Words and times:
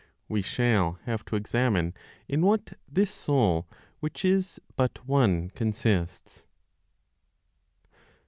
We 0.27 0.41
shall 0.41 0.93
have 1.03 1.23
to 1.25 1.35
examine 1.35 1.93
in 2.27 2.41
what 2.41 2.73
(this 2.87 3.11
Soul 3.11 3.67
which 3.99 4.25
is 4.25 4.59
but) 4.75 4.97
one 5.05 5.51
consists. 5.51 6.47